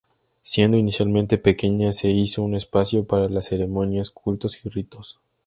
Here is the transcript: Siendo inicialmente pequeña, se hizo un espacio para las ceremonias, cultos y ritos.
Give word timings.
Siendo 0.41 0.77
inicialmente 0.77 1.37
pequeña, 1.37 1.93
se 1.93 2.09
hizo 2.09 2.41
un 2.41 2.55
espacio 2.55 3.05
para 3.05 3.29
las 3.29 3.49
ceremonias, 3.49 4.09
cultos 4.09 4.65
y 4.65 4.69
ritos. 4.69 5.19